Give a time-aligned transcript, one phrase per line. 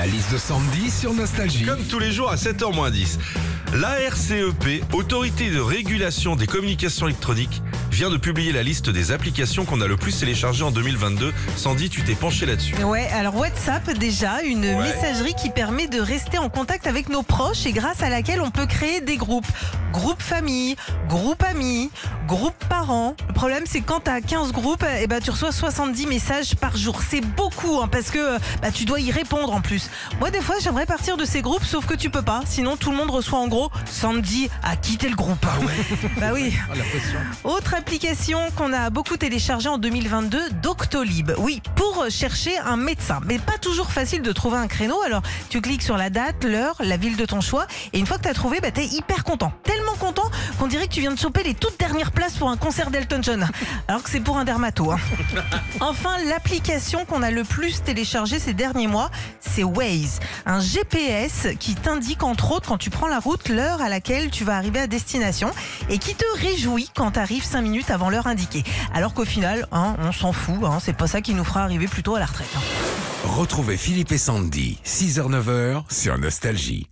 [0.00, 1.66] La liste de Sandy sur Nostalgie.
[1.66, 3.18] Comme tous les jours à 7h 10.
[3.74, 9.82] L'ARCEP, Autorité de régulation des communications électroniques, vient de publier la liste des applications qu'on
[9.82, 11.34] a le plus téléchargées en 2022.
[11.54, 12.74] Sandy, tu t'es penché là-dessus.
[12.82, 14.76] Ouais, alors WhatsApp déjà, une Ouais.
[14.94, 18.50] messagerie qui permet de rester en contact avec nos proches et grâce à laquelle on
[18.50, 19.46] peut créer des groupes.
[19.92, 20.76] Groupe famille,
[21.08, 21.90] groupe amis,
[22.26, 23.14] groupe parents.
[23.28, 26.54] Le problème c'est que quand tu as 15 groupes, eh ben, tu reçois 70 messages
[26.56, 27.00] par jour.
[27.08, 29.90] C'est beaucoup hein, parce que bah, tu dois y répondre en plus.
[30.20, 32.42] Moi des fois j'aimerais partir de ces groupes sauf que tu peux pas.
[32.46, 35.44] Sinon tout le monde reçoit en gros Sandy a quitté le groupe.
[36.20, 36.54] bah oui.
[37.44, 41.32] Autre application qu'on a beaucoup téléchargée en 2022, Doctolib.
[41.38, 43.20] Oui, pour chercher un médecin.
[43.26, 45.00] Mais pas toujours facile de trouver un créneau.
[45.02, 47.66] Alors, tu cliques sur la date, l'heure, la ville de ton choix.
[47.92, 49.52] Et une fois que tu as trouvé, bah, tu es hyper content.
[49.64, 52.56] Tellement content qu'on dirait que tu viens de choper les toutes dernières places pour un
[52.56, 53.48] concert d'Elton John.
[53.88, 54.90] Alors que c'est pour un dermato.
[54.92, 54.98] hein.
[55.80, 60.20] Enfin, l'application qu'on a le plus téléchargée ces derniers mois, c'est Waze.
[60.46, 64.44] Un GPS qui t'indique entre autres quand tu prends la route l'heure à laquelle tu
[64.44, 65.50] vas arriver à destination
[65.88, 68.62] et qui te réjouit quand tu arrives 5 minutes avant l'heure indiquée.
[68.94, 71.86] Alors qu'au final, hein, on s'en fout, hein, c'est pas ça qui nous fera arriver
[71.88, 72.48] plutôt à la retraite.
[72.56, 72.60] hein.
[73.24, 76.88] Retrouvez Philippe et Sandy, 6h-9h sur Nostalgie.